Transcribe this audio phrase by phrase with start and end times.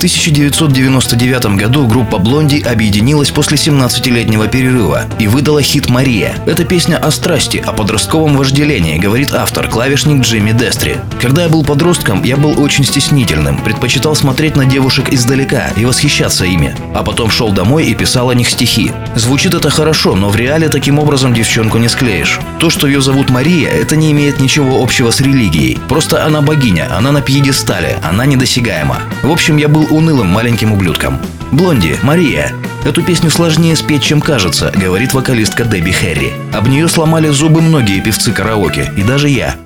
[0.00, 6.32] 1999 году группа Блонди объединилась после 17-летнего перерыва и выдала хит «Мария».
[6.46, 10.96] Это песня о страсти, о подростковом вожделении, говорит автор, клавишник Джимми Дестри.
[11.20, 16.46] Когда я был подростком, я был очень стеснительным, предпочитал смотреть на девушек издалека и восхищаться
[16.46, 18.92] ими, а потом шел домой и писал о них стихи.
[19.16, 22.40] Звучит это хорошо, но в реале таким образом девчонку не склеишь.
[22.58, 25.78] То, что ее зовут Мария, это не имеет ничего общего с религией.
[25.90, 29.00] Просто она богиня, она на пьедестале, она недосягаема.
[29.22, 31.18] В общем, я был унылым маленьким ублюдком.
[31.52, 32.52] «Блонди, Мария».
[32.84, 36.32] Эту песню сложнее спеть, чем кажется, говорит вокалистка Дебби Хэрри.
[36.54, 39.56] Об нее сломали зубы многие певцы караоке, и даже я.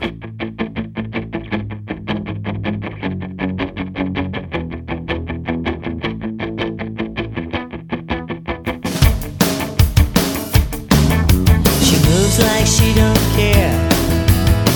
[12.37, 13.73] Like she don't care.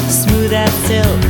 [0.08, 1.27] Smooth as silk,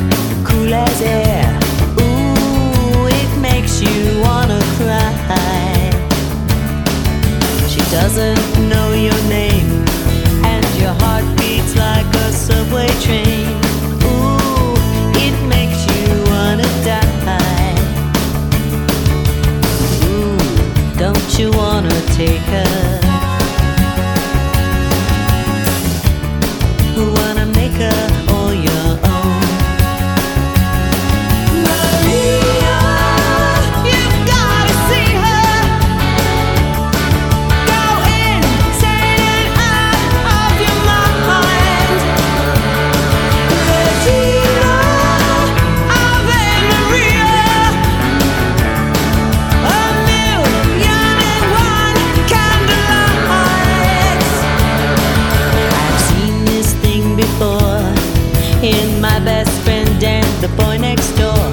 [7.91, 9.85] doesn't know your name,
[10.45, 13.38] and your heart beats like a subway train.
[58.69, 61.45] In my best friend and the boy next door.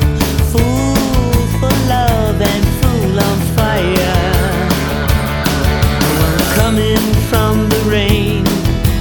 [0.51, 4.21] Fool for love and fool on fire.
[6.25, 8.43] One coming from the rain.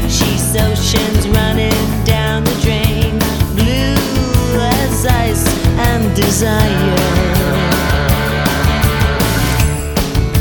[0.08, 3.18] She's oceans running down the drain.
[3.58, 5.46] Blue as ice
[5.88, 6.96] and desire.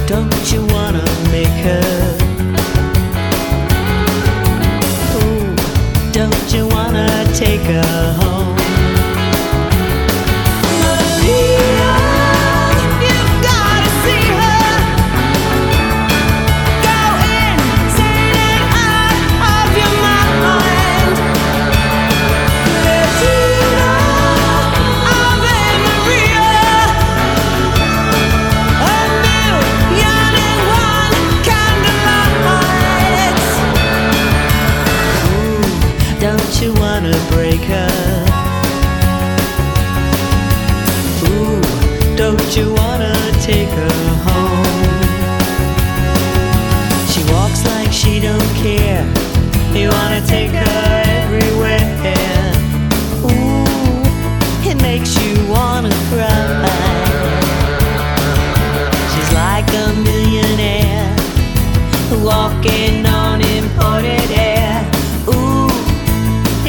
[0.06, 2.03] Don't you wanna make her?
[42.24, 43.96] Don't you wanna take her
[44.28, 44.64] home?
[47.12, 49.04] She walks like she don't care.
[49.78, 50.86] You wanna take her
[51.20, 51.84] everywhere.
[53.28, 57.04] Ooh, it makes you wanna cry.
[59.12, 61.14] She's like a millionaire
[62.32, 64.80] walking on imported air.
[65.28, 65.68] Ooh,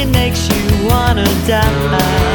[0.02, 2.33] it makes you wanna die.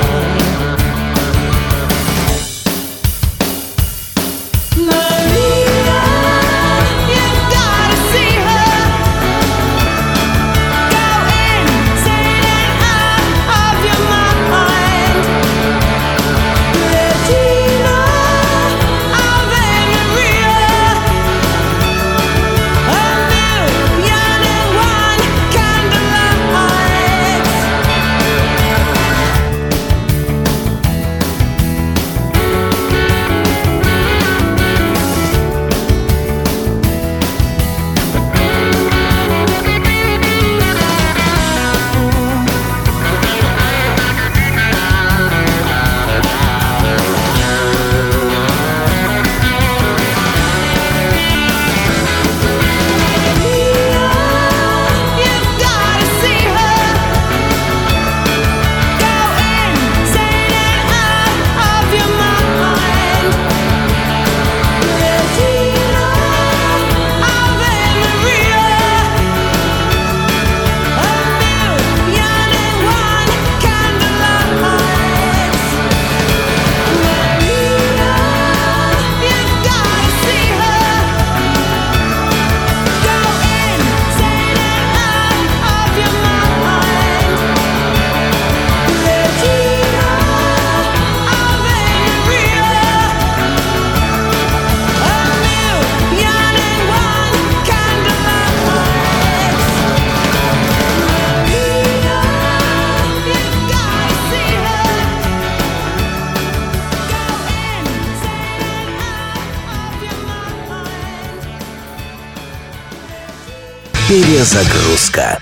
[114.10, 115.40] Перезагрузка.